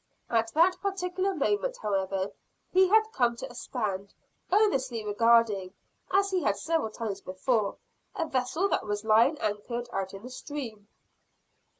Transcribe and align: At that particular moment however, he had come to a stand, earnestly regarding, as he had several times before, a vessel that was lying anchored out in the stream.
At 0.31 0.51
that 0.55 0.81
particular 0.81 1.35
moment 1.35 1.77
however, 1.77 2.31
he 2.71 2.87
had 2.87 3.11
come 3.13 3.35
to 3.35 3.51
a 3.51 3.53
stand, 3.53 4.15
earnestly 4.51 5.05
regarding, 5.05 5.75
as 6.09 6.31
he 6.31 6.41
had 6.41 6.57
several 6.57 6.89
times 6.89 7.21
before, 7.21 7.75
a 8.15 8.25
vessel 8.25 8.67
that 8.69 8.87
was 8.87 9.05
lying 9.05 9.37
anchored 9.37 9.87
out 9.93 10.15
in 10.15 10.23
the 10.23 10.31
stream. 10.31 10.87